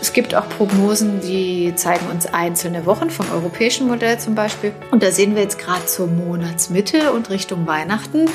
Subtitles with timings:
[0.00, 4.72] Es gibt auch Prognosen, die zeigen uns einzelne Wochen vom europäischen Modell zum Beispiel.
[4.90, 8.26] Und da sehen wir jetzt gerade zur Monatsmitte und Richtung Weihnachten,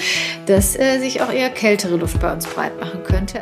[0.46, 3.41] dass äh, sich auch eher kältere Luft bei uns breit machen könnte.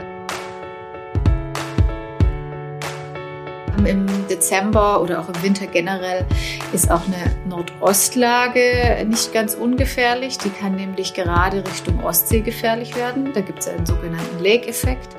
[3.86, 6.26] Im Dezember oder auch im Winter generell
[6.72, 10.38] ist auch eine Nordostlage nicht ganz ungefährlich.
[10.38, 13.34] Die kann nämlich gerade Richtung Ostsee gefährlich werden.
[13.34, 15.10] Da gibt es einen sogenannten Lake-Effekt.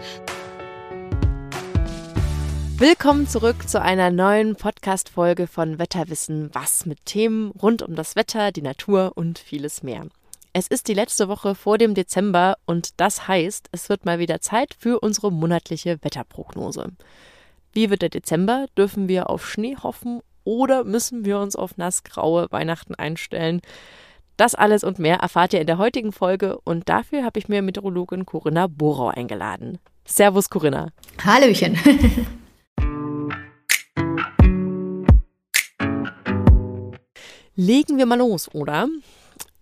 [2.77, 8.50] Willkommen zurück zu einer neuen Podcast-Folge von Wetterwissen, was mit Themen rund um das Wetter,
[8.50, 10.08] die Natur und vieles mehr.
[10.53, 14.40] Es ist die letzte Woche vor dem Dezember und das heißt, es wird mal wieder
[14.40, 16.89] Zeit für unsere monatliche Wetterprognose.
[17.72, 18.66] Wie wird der Dezember?
[18.77, 23.61] Dürfen wir auf Schnee hoffen oder müssen wir uns auf nassgraue Weihnachten einstellen?
[24.36, 27.63] Das alles und mehr erfahrt ihr in der heutigen Folge und dafür habe ich mir
[27.63, 29.79] Meteorologin Corinna Borau eingeladen.
[30.04, 30.88] Servus Corinna.
[31.25, 31.79] Hallöchen.
[37.56, 38.88] Legen wir mal los, oder?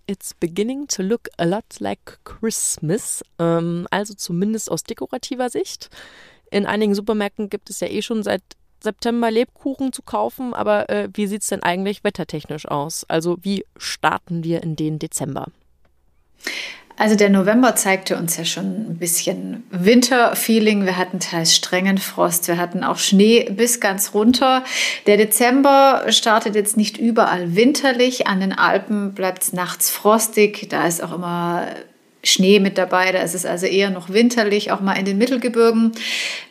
[0.07, 5.91] It's beginning to look a lot like Christmas, ähm, also zumindest aus dekorativer Sicht.
[6.51, 8.43] In einigen Supermärkten gibt es ja eh schon seit
[8.83, 13.05] September Lebkuchen zu kaufen, aber äh, wie sieht es denn eigentlich wettertechnisch aus?
[13.09, 15.47] Also wie starten wir in den Dezember?
[16.97, 20.85] Also der November zeigte uns ja schon ein bisschen Winterfeeling.
[20.85, 24.63] Wir hatten teils strengen Frost, wir hatten auch Schnee bis ganz runter.
[25.07, 28.27] Der Dezember startet jetzt nicht überall winterlich.
[28.27, 30.69] An den Alpen bleibt es nachts frostig.
[30.69, 31.67] Da ist auch immer
[32.25, 33.11] Schnee mit dabei.
[33.13, 35.93] Da ist es also eher noch winterlich, auch mal in den Mittelgebirgen.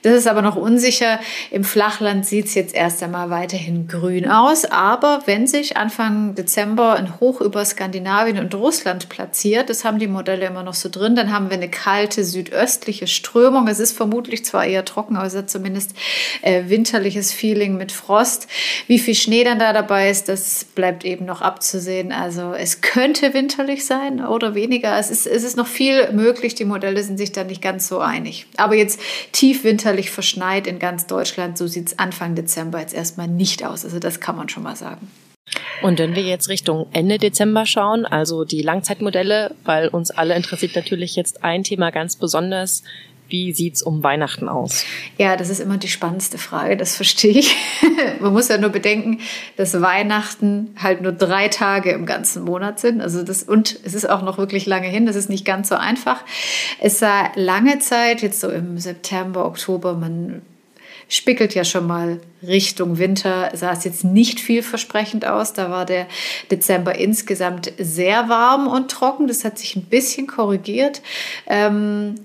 [0.02, 1.20] Das ist aber noch unsicher.
[1.50, 4.66] Im Flachland sieht es jetzt erst einmal weiterhin grün aus.
[4.66, 10.08] Aber wenn sich Anfang Dezember ein Hoch über Skandinavien und Russland platziert, das haben die
[10.08, 13.68] Modelle immer noch so drin, dann haben wir eine kalte südöstliche Strömung.
[13.68, 15.92] Es ist vermutlich zwar eher trocken, aber es hat zumindest
[16.42, 18.48] äh, winterliches Feeling mit Frost.
[18.88, 22.12] Wie viel Schnee dann da dabei ist, das bleibt eben noch abzusehen.
[22.12, 24.98] Also es könnte winterlich sein oder weniger.
[25.00, 26.56] Es ist, es ist noch viel möglich.
[26.56, 28.46] Die Modelle sind sich da nicht ganz so einig.
[28.58, 29.00] Aber jetzt
[29.32, 33.86] tief winterlich verschneit in ganz Deutschland, so sieht es Anfang Dezember jetzt erstmal nicht aus.
[33.86, 35.10] Also das kann man schon mal sagen.
[35.82, 40.76] Und wenn wir jetzt Richtung Ende Dezember schauen, also die Langzeitmodelle, weil uns alle interessiert
[40.76, 42.84] natürlich jetzt ein Thema ganz besonders,
[43.32, 44.86] wie sieht es um Weihnachten aus?
[45.18, 47.56] Ja, das ist immer die spannendste Frage, das verstehe ich.
[48.20, 49.20] Man muss ja nur bedenken,
[49.58, 53.02] dass Weihnachten halt nur drei Tage im ganzen Monat sind.
[53.02, 55.76] Also das, und es ist auch noch wirklich lange hin, das ist nicht ganz so
[55.76, 56.24] einfach.
[56.80, 60.42] Es sah lange Zeit, jetzt so im September, Oktober, man
[61.12, 65.52] spickelt ja schon mal Richtung Winter, sah es jetzt nicht vielversprechend aus.
[65.54, 66.08] Da war der
[66.50, 69.28] Dezember insgesamt sehr warm und trocken.
[69.28, 71.02] Das hat sich ein bisschen korrigiert.
[71.48, 72.16] Ähm,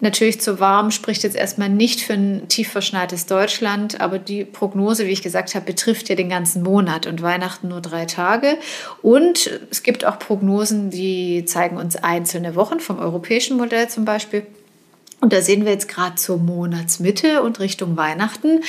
[0.00, 5.06] Natürlich zu warm spricht jetzt erstmal nicht für ein tief verschneites Deutschland, aber die Prognose,
[5.06, 8.58] wie ich gesagt habe, betrifft ja den ganzen Monat und Weihnachten nur drei Tage.
[9.02, 14.46] Und es gibt auch Prognosen, die zeigen uns einzelne Wochen vom europäischen Modell zum Beispiel.
[15.20, 18.60] Und da sehen wir jetzt gerade zur Monatsmitte und Richtung Weihnachten,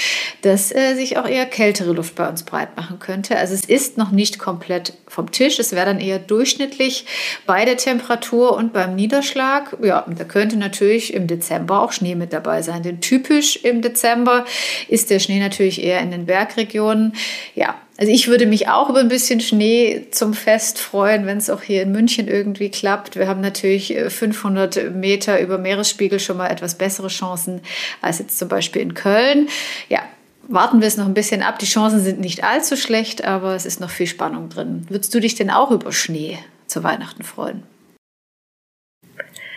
[0.42, 3.38] dass äh, sich auch eher kältere Luft bei uns breit machen könnte.
[3.38, 5.60] Also es ist noch nicht komplett vom Tisch.
[5.60, 7.06] Es wäre dann eher durchschnittlich
[7.46, 9.78] bei der Temperatur und beim Niederschlag.
[9.84, 12.82] Ja, da könnte natürlich im Dezember auch Schnee mit dabei sein.
[12.82, 14.46] Denn typisch im Dezember
[14.88, 17.14] ist der Schnee natürlich eher in den Bergregionen.
[17.54, 21.50] Ja, also ich würde mich auch über ein bisschen Schnee zum Fest freuen, wenn es
[21.50, 23.18] auch hier in München irgendwie klappt.
[23.18, 27.60] Wir haben natürlich 500 äh, Meter über Meeresspiegel schon mal etwas bessere Chancen
[28.02, 29.50] als jetzt zum Beispiel in Köln.
[29.90, 30.00] Ja,
[30.48, 31.60] warten wir es noch ein bisschen ab.
[31.60, 34.86] Die Chancen sind nicht allzu schlecht, aber es ist noch viel Spannung drin.
[34.88, 37.64] Würdest du dich denn auch über Schnee zu Weihnachten freuen?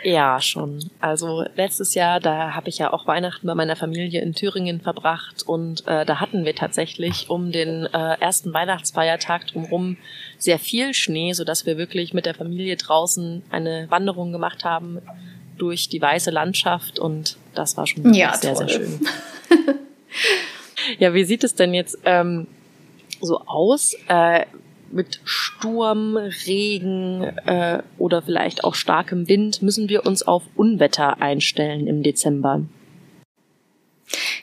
[0.04, 0.90] Ja, schon.
[1.00, 5.42] Also letztes Jahr, da habe ich ja auch Weihnachten bei meiner Familie in Thüringen verbracht
[5.46, 9.96] und äh, da hatten wir tatsächlich um den äh, ersten Weihnachtsfeiertag drumherum
[10.38, 15.00] sehr viel Schnee, so dass wir wirklich mit der Familie draußen eine Wanderung gemacht haben
[15.56, 18.68] durch die weiße Landschaft und das war schon ja, sehr, toll.
[18.68, 19.00] sehr schön.
[20.98, 22.47] ja, wie sieht es denn jetzt ähm,
[23.21, 23.94] so aus?
[24.09, 24.47] Äh,
[24.92, 31.86] mit Sturm, Regen äh, oder vielleicht auch starkem Wind müssen wir uns auf Unwetter einstellen
[31.86, 32.62] im Dezember.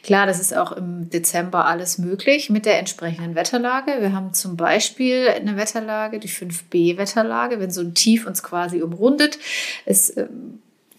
[0.03, 3.97] Klar, das ist auch im Dezember alles möglich mit der entsprechenden Wetterlage.
[3.99, 9.37] Wir haben zum Beispiel eine Wetterlage, die 5b-Wetterlage, wenn so ein Tief uns quasi umrundet.
[9.85, 10.27] Es äh,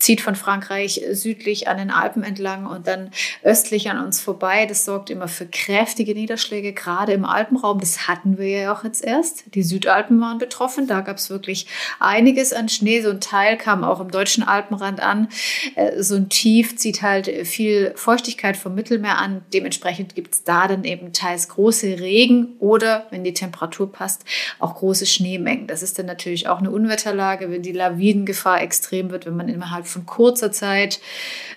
[0.01, 3.11] zieht von Frankreich südlich an den Alpen entlang und dann
[3.43, 4.67] östlich an uns vorbei.
[4.67, 7.79] Das sorgt immer für kräftige Niederschläge, gerade im Alpenraum.
[7.79, 9.55] Das hatten wir ja auch jetzt erst.
[9.55, 10.87] Die Südalpen waren betroffen.
[10.87, 11.67] Da gab es wirklich
[12.01, 13.03] einiges an Schnee.
[13.03, 15.29] So ein Teil kam auch im deutschen Alpenrand an.
[15.77, 19.43] Äh, so ein Tief zieht halt viel Feuchtigkeit vom Mittelmeer an.
[19.53, 24.25] Dementsprechend gibt es da dann eben teils große Regen oder, wenn die Temperatur passt,
[24.59, 25.67] auch große Schneemengen.
[25.67, 29.90] Das ist dann natürlich auch eine Unwetterlage, wenn die Lawinengefahr extrem wird, wenn man innerhalb
[29.91, 31.01] von kurzer Zeit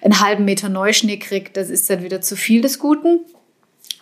[0.01, 1.55] einen halben Meter Neuschnee kriegt.
[1.55, 3.21] Das ist dann wieder zu viel des Guten.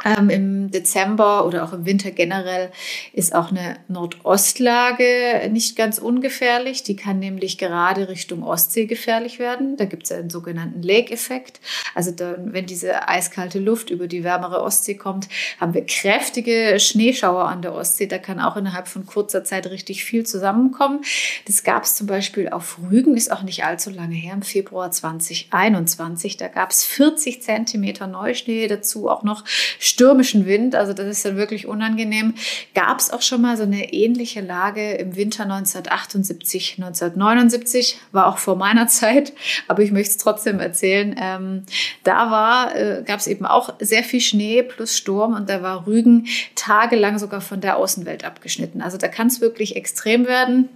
[0.03, 2.71] Ähm, Im Dezember oder auch im Winter generell
[3.13, 6.83] ist auch eine Nordostlage nicht ganz ungefährlich.
[6.83, 9.77] Die kann nämlich gerade Richtung Ostsee gefährlich werden.
[9.77, 11.59] Da gibt es einen sogenannten Lake-Effekt.
[11.94, 15.27] Also dann, wenn diese eiskalte Luft über die wärmere Ostsee kommt,
[15.59, 18.07] haben wir kräftige Schneeschauer an der Ostsee.
[18.07, 21.01] Da kann auch innerhalb von kurzer Zeit richtig viel zusammenkommen.
[21.45, 24.92] Das gab es zum Beispiel auf Rügen, ist auch nicht allzu lange her, im Februar
[24.92, 26.38] 2021.
[26.38, 29.44] Da gab es 40 Zentimeter Neuschnee, dazu auch noch
[29.91, 32.33] stürmischen Wind, also das ist dann wirklich unangenehm.
[32.73, 38.38] Gab es auch schon mal so eine ähnliche Lage im Winter 1978, 1979, war auch
[38.38, 39.33] vor meiner Zeit,
[39.67, 41.15] aber ich möchte es trotzdem erzählen.
[41.21, 41.63] Ähm,
[42.03, 46.27] da äh, gab es eben auch sehr viel Schnee plus Sturm und da war Rügen
[46.55, 48.81] tagelang sogar von der Außenwelt abgeschnitten.
[48.81, 50.69] Also da kann es wirklich extrem werden.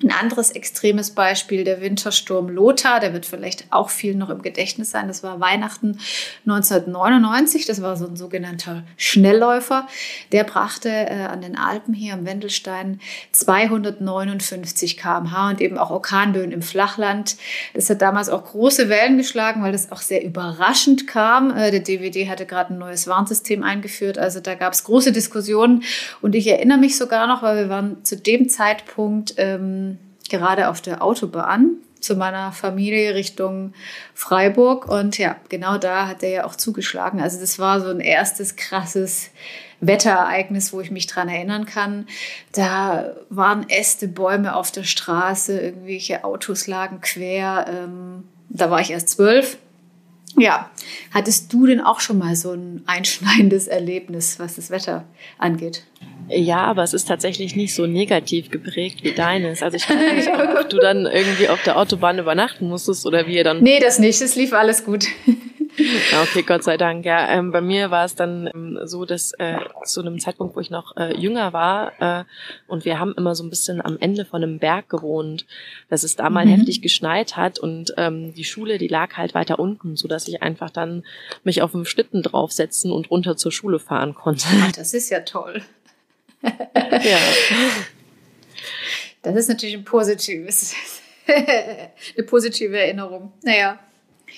[0.00, 4.92] Ein anderes extremes Beispiel, der Wintersturm Lothar, der wird vielleicht auch viel noch im Gedächtnis
[4.92, 5.08] sein.
[5.08, 5.98] Das war Weihnachten
[6.46, 7.66] 1999.
[7.66, 9.88] Das war so ein sogenannter Schnellläufer.
[10.30, 13.00] Der brachte äh, an den Alpen hier am Wendelstein
[13.32, 17.36] 259 km/h und eben auch Orkanböen im Flachland.
[17.74, 21.50] Das hat damals auch große Wellen geschlagen, weil das auch sehr überraschend kam.
[21.50, 24.16] Äh, der DVD hatte gerade ein neues Warnsystem eingeführt.
[24.16, 25.82] Also da gab es große Diskussionen.
[26.20, 29.87] Und ich erinnere mich sogar noch, weil wir waren zu dem Zeitpunkt ähm,
[30.28, 33.72] gerade auf der Autobahn zu meiner Familie Richtung
[34.14, 34.88] Freiburg.
[34.88, 37.20] Und ja, genau da hat er ja auch zugeschlagen.
[37.20, 39.30] Also das war so ein erstes krasses
[39.80, 42.06] Wetterereignis, wo ich mich dran erinnern kann.
[42.52, 47.66] Da waren Äste, Bäume auf der Straße, irgendwelche Autos lagen quer.
[47.68, 49.58] Ähm, da war ich erst zwölf.
[50.36, 50.70] Ja,
[51.12, 55.04] hattest du denn auch schon mal so ein einschneidendes Erlebnis, was das Wetter
[55.38, 55.84] angeht?
[56.28, 59.62] Ja, aber es ist tatsächlich nicht so negativ geprägt wie deines.
[59.62, 63.36] Also ich weiß nicht, ob du dann irgendwie auf der Autobahn übernachten musstest oder wie
[63.36, 63.62] ihr dann.
[63.62, 64.20] Nee, das nicht.
[64.20, 65.06] Es lief alles gut.
[66.22, 67.04] Okay, Gott sei Dank.
[67.04, 70.60] Ja, ähm, bei mir war es dann ähm, so, dass äh, zu einem Zeitpunkt, wo
[70.60, 72.24] ich noch äh, jünger war, äh,
[72.66, 75.46] und wir haben immer so ein bisschen am Ende von einem Berg gewohnt,
[75.88, 76.50] dass es da mal mhm.
[76.50, 80.42] heftig geschneit hat und ähm, die Schule, die lag halt weiter unten, so dass ich
[80.42, 81.04] einfach dann
[81.44, 84.46] mich auf dem Schlitten draufsetzen und runter zur Schule fahren konnte.
[84.62, 85.62] Ach, das ist ja toll.
[86.42, 87.18] Ja.
[89.22, 90.74] Das ist natürlich ein positives,
[91.26, 93.32] eine positive Erinnerung.
[93.42, 93.78] Naja.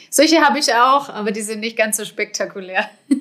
[0.08, 2.88] Solche habe ich auch, aber die sind nicht ganz so spektakulär.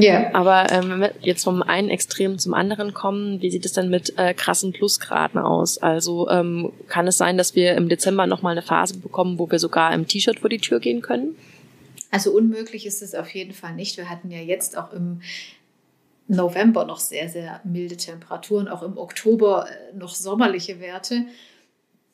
[0.00, 0.32] Ja.
[0.34, 3.90] Aber ähm, wenn wir jetzt vom einen Extrem zum anderen kommen, wie sieht es denn
[3.90, 5.78] mit äh, krassen Plusgraden aus?
[5.78, 9.58] Also ähm, kann es sein, dass wir im Dezember nochmal eine Phase bekommen, wo wir
[9.58, 11.36] sogar im T-Shirt vor die Tür gehen können?
[12.10, 13.96] Also unmöglich ist es auf jeden Fall nicht.
[13.96, 15.22] Wir hatten ja jetzt auch im
[16.32, 21.26] November noch sehr, sehr milde Temperaturen, auch im Oktober äh, noch sommerliche Werte.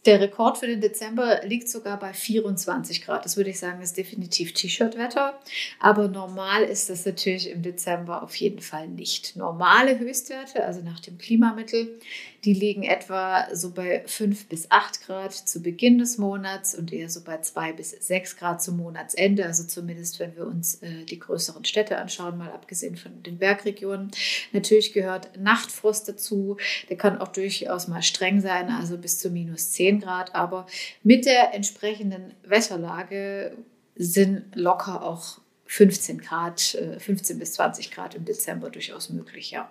[0.06, 3.24] Der Rekord für den Dezember liegt sogar bei 24 Grad.
[3.24, 5.38] Das würde ich sagen, ist definitiv T-Shirt-Wetter.
[5.80, 9.34] Aber normal ist das natürlich im Dezember auf jeden Fall nicht.
[9.34, 11.98] Normale Höchstwerte, also nach dem Klimamittel,
[12.44, 17.08] die liegen etwa so bei 5 bis 8 Grad zu Beginn des Monats und eher
[17.08, 19.44] so bei 2 bis 6 Grad zum Monatsende.
[19.44, 24.12] Also zumindest, wenn wir uns äh, die größeren Städte anschauen, mal abgesehen von den Bergregionen.
[24.52, 26.56] Natürlich gehört Nachtfrost dazu.
[26.88, 30.66] Der kann auch durchaus mal streng sein, also bis zu minus 10 Grad, aber
[31.02, 33.56] mit der entsprechenden Wetterlage
[33.96, 36.60] sind locker auch 15 Grad,
[36.98, 39.70] 15 äh, bis 20 Grad im Dezember durchaus möglich, ja.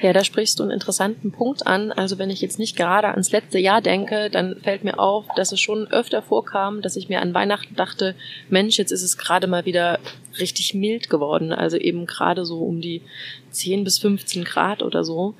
[0.00, 1.90] Ja, da sprichst du einen interessanten Punkt an.
[1.90, 5.50] Also wenn ich jetzt nicht gerade ans letzte Jahr denke, dann fällt mir auf, dass
[5.50, 8.14] es schon öfter vorkam, dass ich mir an Weihnachten dachte,
[8.48, 9.98] Mensch, jetzt ist es gerade mal wieder
[10.38, 11.52] richtig mild geworden.
[11.52, 13.02] Also eben gerade so um die
[13.50, 15.34] 10 bis 15 Grad oder so.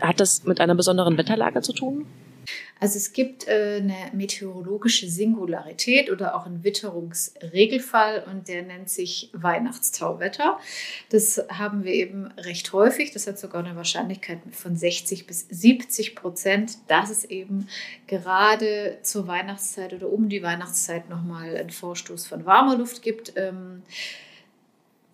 [0.00, 2.06] Hat das mit einer besonderen Wetterlage zu tun?
[2.80, 9.30] Also es gibt äh, eine meteorologische Singularität oder auch einen Witterungsregelfall und der nennt sich
[9.32, 10.58] Weihnachtstauwetter.
[11.10, 13.12] Das haben wir eben recht häufig.
[13.12, 17.68] Das hat sogar eine Wahrscheinlichkeit von 60 bis 70 Prozent, dass es eben
[18.06, 23.34] gerade zur Weihnachtszeit oder um die Weihnachtszeit nochmal einen Vorstoß von warmer Luft gibt.
[23.36, 23.82] Ähm,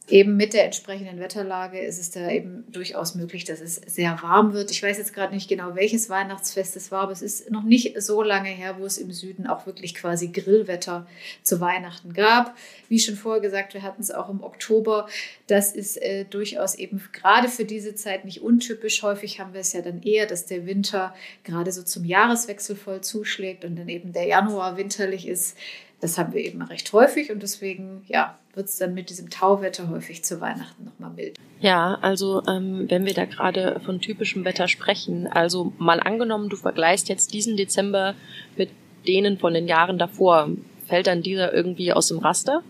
[0.09, 4.53] eben mit der entsprechenden Wetterlage ist es da eben durchaus möglich, dass es sehr warm
[4.53, 4.71] wird.
[4.71, 8.01] Ich weiß jetzt gerade nicht genau, welches Weihnachtsfest es war, aber es ist noch nicht
[8.01, 11.07] so lange her, wo es im Süden auch wirklich quasi Grillwetter
[11.43, 12.57] zu Weihnachten gab.
[12.89, 15.09] Wie schon vorher gesagt, wir hatten es auch im Oktober.
[15.47, 19.03] Das ist äh, durchaus eben gerade für diese Zeit nicht untypisch.
[19.03, 23.03] Häufig haben wir es ja dann eher, dass der Winter gerade so zum Jahreswechsel voll
[23.03, 25.57] zuschlägt und dann eben der Januar winterlich ist.
[26.01, 29.89] Das haben wir eben recht häufig und deswegen, ja, wird es dann mit diesem Tauwetter
[29.89, 31.37] häufig zu Weihnachten nochmal mild.
[31.61, 36.57] Ja, also ähm, wenn wir da gerade von typischem Wetter sprechen, also mal angenommen, du
[36.57, 38.15] vergleichst jetzt diesen Dezember
[38.57, 38.71] mit
[39.07, 40.51] denen von den Jahren davor,
[40.87, 42.63] fällt dann dieser irgendwie aus dem Raster?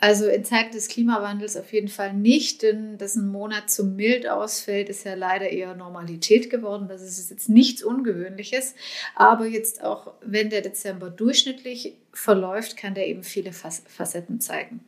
[0.00, 4.28] Also in Zeiten des Klimawandels auf jeden Fall nicht, denn dass ein Monat zu mild
[4.28, 6.86] ausfällt, ist ja leider eher Normalität geworden.
[6.88, 8.74] Das ist jetzt nichts Ungewöhnliches.
[9.16, 14.80] Aber jetzt auch, wenn der Dezember durchschnittlich verläuft, kann der eben viele Facetten zeigen.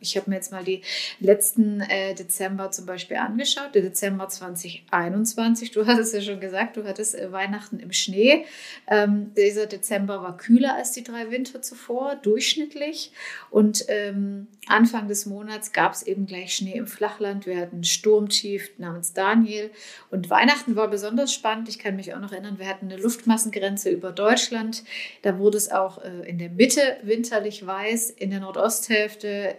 [0.00, 0.80] Ich habe mir jetzt mal die
[1.18, 3.74] letzten äh, Dezember zum Beispiel angeschaut.
[3.74, 8.46] Der Dezember 2021, du hast es ja schon gesagt, du hattest äh, Weihnachten im Schnee.
[8.88, 13.12] Ähm, dieser Dezember war kühler als die drei Winter zuvor, durchschnittlich.
[13.50, 17.44] Und ähm, Anfang des Monats gab es eben gleich Schnee im Flachland.
[17.44, 19.70] Wir hatten Sturmtief namens Daniel.
[20.10, 21.68] Und Weihnachten war besonders spannend.
[21.68, 24.84] Ich kann mich auch noch erinnern, wir hatten eine Luftmassengrenze über Deutschland.
[25.20, 29.56] Da wurde es auch äh, in der Mitte Mitte winterlich weiß, in der Nordosthälfte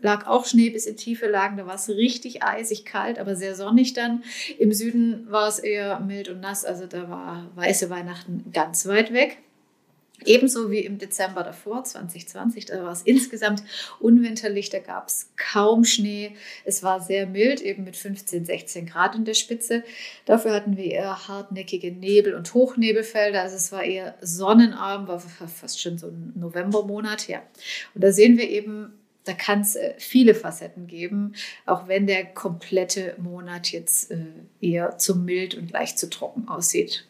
[0.00, 3.54] lag auch Schnee bis in tiefe Lagen, da war es richtig eisig kalt, aber sehr
[3.54, 4.24] sonnig dann.
[4.58, 9.12] Im Süden war es eher mild und nass, also da war weiße Weihnachten ganz weit
[9.12, 9.36] weg.
[10.26, 13.62] Ebenso wie im Dezember davor, 2020, da war es insgesamt
[14.00, 16.34] unwinterlich, da gab es kaum Schnee.
[16.64, 19.84] Es war sehr mild, eben mit 15, 16 Grad in der Spitze.
[20.24, 23.42] Dafür hatten wir eher hartnäckige Nebel- und Hochnebelfelder.
[23.42, 27.28] Also es war eher sonnenarm, war fast schon so ein Novembermonat.
[27.28, 27.42] Ja.
[27.94, 28.92] Und da sehen wir eben,
[29.24, 31.34] da kann es äh, viele Facetten geben,
[31.66, 34.26] auch wenn der komplette Monat jetzt äh,
[34.60, 37.06] eher zu mild und leicht zu trocken aussieht.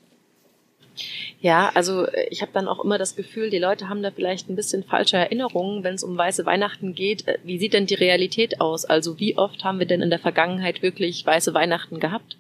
[1.41, 4.49] Ja, also äh, ich habe dann auch immer das Gefühl, die Leute haben da vielleicht
[4.49, 7.27] ein bisschen falsche Erinnerungen, wenn es um weiße Weihnachten geht.
[7.27, 8.85] Äh, wie sieht denn die Realität aus?
[8.85, 12.37] Also wie oft haben wir denn in der Vergangenheit wirklich weiße Weihnachten gehabt?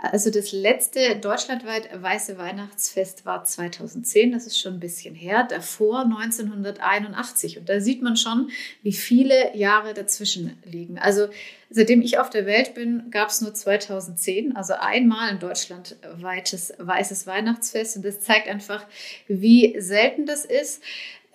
[0.00, 6.02] Also das letzte deutschlandweit weiße Weihnachtsfest war 2010, das ist schon ein bisschen her, davor
[6.02, 7.58] 1981.
[7.58, 8.50] Und da sieht man schon,
[8.82, 10.98] wie viele Jahre dazwischen liegen.
[10.98, 11.26] Also
[11.68, 16.72] seitdem ich auf der Welt bin, gab es nur 2010, also einmal in Deutschland weites
[16.78, 17.96] weißes Weihnachtsfest.
[17.96, 18.86] Und das zeigt einfach,
[19.26, 20.80] wie selten das ist.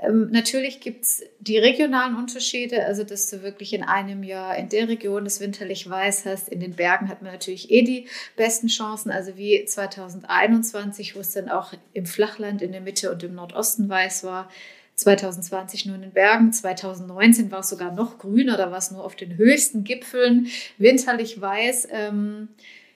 [0.03, 4.69] Ähm, natürlich gibt es die regionalen Unterschiede, also dass du wirklich in einem Jahr in
[4.69, 6.49] der Region das winterlich weiß hast.
[6.49, 11.31] In den Bergen hat man natürlich eh die besten Chancen, also wie 2021, wo es
[11.31, 14.49] dann auch im Flachland in der Mitte und im Nordosten weiß war.
[14.95, 19.03] 2020 nur in den Bergen, 2019 war es sogar noch grüner, da war es nur
[19.03, 21.87] auf den höchsten Gipfeln, winterlich weiß.
[21.91, 22.49] Ähm,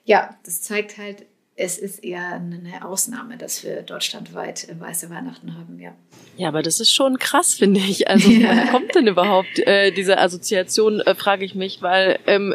[0.04, 1.26] ja, das zeigt halt,
[1.58, 5.92] es ist eher eine Ausnahme, dass wir deutschlandweit weiße Weihnachten haben, ja.
[6.36, 8.08] Ja, aber das ist schon krass, finde ich.
[8.08, 12.54] Also woher kommt denn überhaupt äh, diese Assoziation, äh, frage ich mich, weil ähm,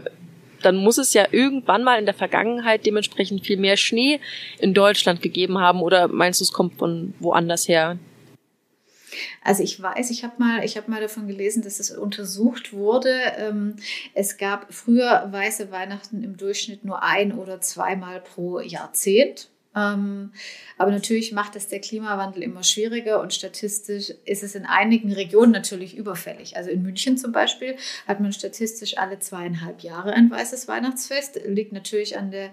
[0.62, 4.22] dann muss es ja irgendwann mal in der Vergangenheit dementsprechend viel mehr Schnee
[4.60, 7.98] in Deutschland gegeben haben oder meinst du, es kommt von woanders her?
[9.43, 13.13] Also ich weiß, ich habe mal, ich mal davon gelesen, dass es untersucht wurde.
[13.38, 13.75] Ähm,
[14.13, 19.50] es gab früher weiße Weihnachten im Durchschnitt nur ein oder zweimal pro Jahrzehnt.
[19.75, 20.32] Ähm,
[20.77, 25.51] aber natürlich macht es der Klimawandel immer schwieriger und statistisch ist es in einigen Regionen
[25.51, 26.58] natürlich überfällig.
[26.58, 27.75] Also in München zum Beispiel
[28.08, 31.39] hat man statistisch alle zweieinhalb Jahre ein weißes Weihnachtsfest.
[31.46, 32.51] Liegt natürlich an der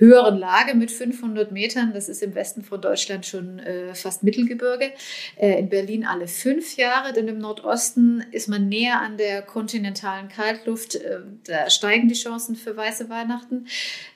[0.00, 1.92] höheren Lage mit 500 Metern.
[1.92, 4.92] Das ist im Westen von Deutschland schon äh, fast Mittelgebirge.
[5.36, 10.28] Äh, in Berlin alle fünf Jahre, denn im Nordosten ist man näher an der kontinentalen
[10.28, 10.96] Kaltluft.
[10.96, 13.66] Äh, da steigen die Chancen für weiße Weihnachten.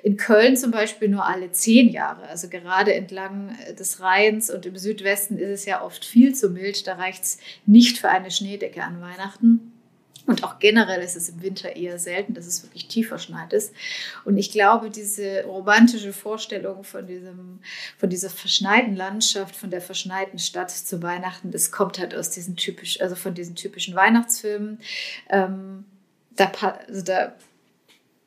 [0.02, 2.26] In Köln zum Beispiel nur alle zehn Jahre.
[2.28, 6.48] Also gerade entlang äh, des Rheins und im Südwesten ist es ja oft viel zu
[6.48, 6.86] mild.
[6.86, 9.73] Da reicht es nicht für eine Schneedecke an Weihnachten.
[10.26, 13.74] Und auch generell ist es im Winter eher selten, dass es wirklich tief verschneit ist.
[14.24, 17.60] Und ich glaube, diese romantische Vorstellung von, diesem,
[17.98, 22.56] von dieser verschneiten Landschaft, von der verschneiten Stadt zu Weihnachten, das kommt halt aus diesen
[22.56, 24.78] typisch, also von diesen typischen Weihnachtsfilmen.
[25.28, 25.84] Ähm,
[26.36, 26.50] da,
[26.88, 27.34] also da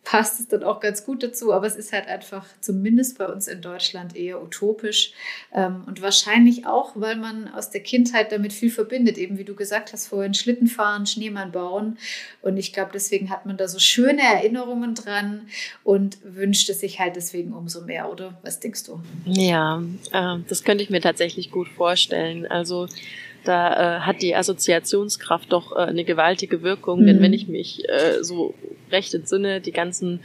[0.07, 3.49] passt es dann auch ganz gut dazu, aber es ist halt einfach zumindest bei uns
[3.49, 5.11] in Deutschland eher utopisch
[5.53, 9.53] ähm, und wahrscheinlich auch, weil man aus der Kindheit damit viel verbindet, eben wie du
[9.53, 11.97] gesagt hast vorhin, Schlitten fahren, Schneemann bauen
[12.41, 15.47] und ich glaube, deswegen hat man da so schöne Erinnerungen dran
[15.83, 18.39] und wünscht es sich halt deswegen umso mehr, oder?
[18.43, 19.01] Was denkst du?
[19.25, 19.83] Ja,
[20.13, 22.47] äh, das könnte ich mir tatsächlich gut vorstellen.
[22.47, 22.87] Also
[23.47, 27.01] da äh, hat die Assoziationskraft doch äh, eine gewaltige Wirkung.
[27.01, 27.05] Mhm.
[27.07, 28.53] Denn wenn ich mich äh, so
[28.91, 30.21] recht entsinne, die ganzen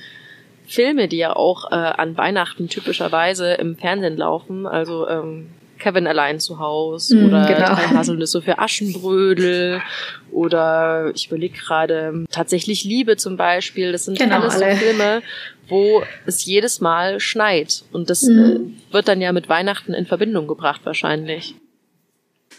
[0.67, 5.49] Filme, die ja auch äh, an Weihnachten typischerweise im Fernsehen laufen, also ähm,
[5.79, 7.75] Kevin allein zu Haus mm, oder genau.
[7.75, 9.83] drei Haselnüsse für Aschenbrödel
[10.31, 13.91] oder ich überlege gerade tatsächlich Liebe zum Beispiel.
[13.91, 15.23] Das sind genau, alles so Filme,
[15.69, 18.39] wo es jedes Mal schneit und das mm.
[18.39, 18.61] äh,
[18.93, 21.57] wird dann ja mit Weihnachten in Verbindung gebracht wahrscheinlich.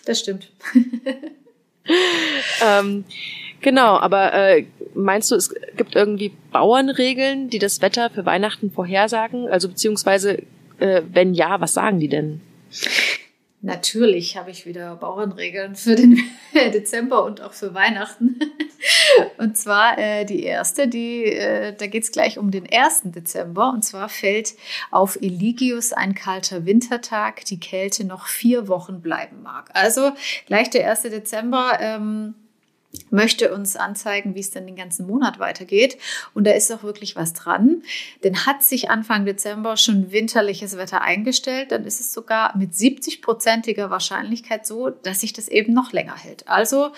[0.06, 0.50] Das stimmt.
[2.66, 3.06] ähm,
[3.62, 9.48] genau, aber äh, meinst du, es gibt irgendwie Bauernregeln, die das Wetter für Weihnachten vorhersagen?
[9.48, 10.44] Also beziehungsweise,
[10.80, 12.42] äh, wenn ja, was sagen die denn?
[13.66, 16.20] Natürlich habe ich wieder Bauernregeln für den
[16.54, 18.38] Dezember und auch für Weihnachten.
[19.38, 23.04] Und zwar äh, die erste, die, äh, da geht es gleich um den 1.
[23.06, 23.70] Dezember.
[23.70, 24.56] Und zwar fällt
[24.92, 29.70] auf Eligius ein kalter Wintertag, die Kälte noch vier Wochen bleiben mag.
[29.74, 30.12] Also
[30.46, 31.04] gleich der 1.
[31.04, 31.78] Dezember.
[31.80, 32.36] Ähm,
[33.14, 35.98] möchte uns anzeigen, wie es dann den ganzen Monat weitergeht.
[36.34, 37.84] Und da ist auch wirklich was dran.
[38.24, 43.90] Denn hat sich Anfang Dezember schon winterliches Wetter eingestellt, dann ist es sogar mit 70-prozentiger
[43.90, 46.48] Wahrscheinlichkeit so, dass sich das eben noch länger hält.
[46.48, 46.92] Also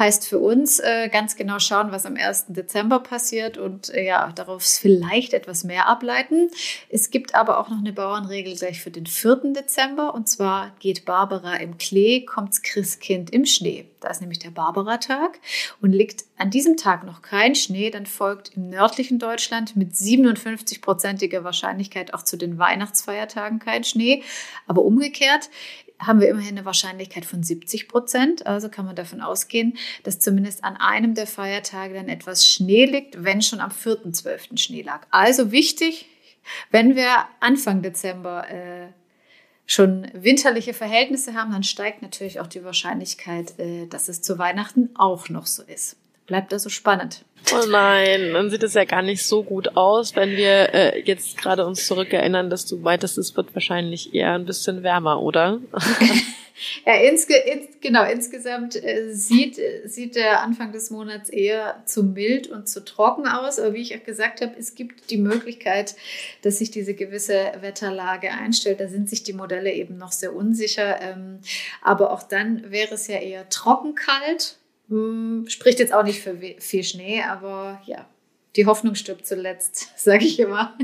[0.00, 2.46] Heißt für uns äh, ganz genau schauen, was am 1.
[2.48, 6.48] Dezember passiert und äh, ja, darauf vielleicht etwas mehr ableiten.
[6.88, 9.52] Es gibt aber auch noch eine Bauernregel gleich für den 4.
[9.52, 13.84] Dezember und zwar geht Barbara im Klee, kommt's Christkind im Schnee.
[14.00, 15.38] Da ist nämlich der Barbara-Tag
[15.82, 21.44] und liegt an diesem Tag noch kein Schnee, dann folgt im nördlichen Deutschland mit 57-prozentiger
[21.44, 24.22] Wahrscheinlichkeit auch zu den Weihnachtsfeiertagen kein Schnee.
[24.66, 25.50] Aber umgekehrt
[26.00, 28.46] haben wir immerhin eine Wahrscheinlichkeit von 70 Prozent.
[28.46, 33.22] Also kann man davon ausgehen, dass zumindest an einem der Feiertage dann etwas Schnee liegt,
[33.22, 34.58] wenn schon am 4.12.
[34.58, 35.06] Schnee lag.
[35.10, 36.06] Also wichtig,
[36.70, 38.88] wenn wir Anfang Dezember äh,
[39.66, 44.90] schon winterliche Verhältnisse haben, dann steigt natürlich auch die Wahrscheinlichkeit, äh, dass es zu Weihnachten
[44.94, 45.99] auch noch so ist
[46.30, 47.24] bleibt also spannend.
[47.52, 51.36] Oh nein, dann sieht es ja gar nicht so gut aus, wenn wir äh, jetzt
[51.36, 55.60] gerade uns zurückerinnern, dass du meintest, es wird wahrscheinlich eher ein bisschen wärmer, oder?
[56.86, 62.46] ja, insge ins genau, insgesamt äh, sieht, sieht der Anfang des Monats eher zu mild
[62.46, 63.58] und zu trocken aus.
[63.58, 65.96] Aber wie ich auch gesagt habe, es gibt die Möglichkeit,
[66.42, 68.78] dass sich diese gewisse Wetterlage einstellt.
[68.78, 71.00] Da sind sich die Modelle eben noch sehr unsicher.
[71.00, 71.40] Ähm,
[71.82, 73.96] aber auch dann wäre es ja eher trocken
[74.90, 78.06] kalt hm, spricht jetzt auch nicht für viel Schnee, aber ja,
[78.56, 80.76] die Hoffnung stirbt zuletzt, sage ich immer.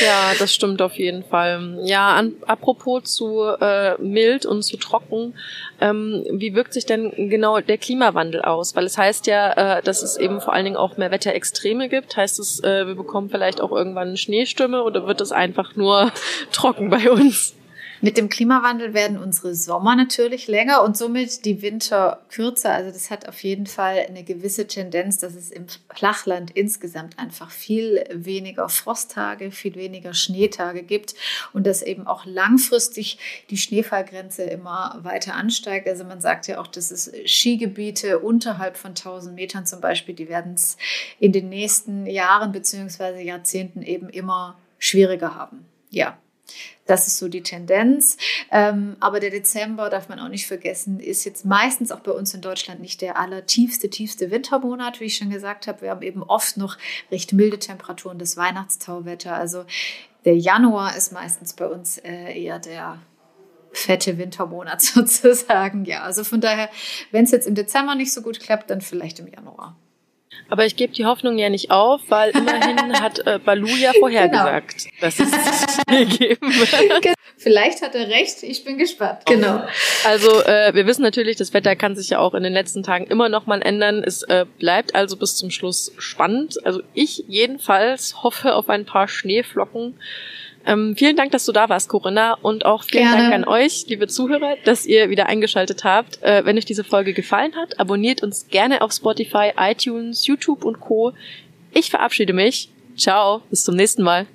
[0.00, 1.78] Ja, das stimmt auf jeden Fall.
[1.84, 5.34] Ja, an, apropos zu äh, mild und zu trocken,
[5.80, 8.74] ähm, wie wirkt sich denn genau der Klimawandel aus?
[8.74, 12.16] Weil es heißt ja, äh, dass es eben vor allen Dingen auch mehr Wetterextreme gibt.
[12.16, 16.10] Heißt es, äh, wir bekommen vielleicht auch irgendwann Schneestürme oder wird es einfach nur
[16.52, 17.54] trocken bei uns?
[18.04, 22.72] Mit dem Klimawandel werden unsere Sommer natürlich länger und somit die Winter kürzer.
[22.72, 27.52] Also das hat auf jeden Fall eine gewisse Tendenz, dass es im Flachland insgesamt einfach
[27.52, 31.14] viel weniger Frosttage, viel weniger Schneetage gibt
[31.52, 33.18] und dass eben auch langfristig
[33.50, 35.86] die Schneefallgrenze immer weiter ansteigt.
[35.86, 40.28] Also man sagt ja auch, dass es Skigebiete unterhalb von 1000 Metern zum Beispiel, die
[40.28, 40.76] werden es
[41.20, 43.22] in den nächsten Jahren bzw.
[43.22, 45.64] Jahrzehnten eben immer schwieriger haben.
[45.90, 46.18] Ja,
[46.86, 48.16] das ist so die Tendenz.
[48.50, 52.34] Ähm, aber der Dezember, darf man auch nicht vergessen, ist jetzt meistens auch bei uns
[52.34, 55.82] in Deutschland nicht der allertiefste, tiefste Wintermonat, wie ich schon gesagt habe.
[55.82, 56.76] Wir haben eben oft noch
[57.10, 59.34] recht milde Temperaturen, das Weihnachtstauwetter.
[59.34, 59.64] Also
[60.24, 63.00] der Januar ist meistens bei uns äh, eher der
[63.72, 65.84] fette Wintermonat sozusagen.
[65.84, 66.68] Ja, also von daher,
[67.10, 69.76] wenn es jetzt im Dezember nicht so gut klappt, dann vielleicht im Januar.
[70.48, 74.84] Aber ich gebe die Hoffnung ja nicht auf, weil immerhin hat äh, Balu ja vorhergesagt,
[74.84, 74.94] genau.
[75.00, 75.30] dass es
[75.88, 77.14] Schnee geben wird.
[77.38, 79.20] Vielleicht hat er recht, ich bin gespannt.
[79.26, 79.62] Genau.
[80.04, 83.06] Also äh, wir wissen natürlich, das Wetter kann sich ja auch in den letzten Tagen
[83.06, 84.04] immer noch mal ändern.
[84.04, 86.64] Es äh, bleibt also bis zum Schluss spannend.
[86.64, 89.94] Also ich jedenfalls hoffe auf ein paar Schneeflocken.
[90.66, 92.34] Ähm, vielen Dank, dass du da warst, Corinna.
[92.34, 93.30] Und auch vielen Gerne.
[93.30, 96.22] Dank an euch, liebe Zuhörer, dass ihr wieder eingeschaltet habt.
[96.22, 100.80] Äh, wenn euch diese Folge gefallen hat, abonniert uns gerne auf Spotify, iTunes, YouTube und
[100.80, 101.12] Co.
[101.72, 102.70] Ich verabschiede mich.
[102.96, 104.26] Ciao, bis zum nächsten Mal.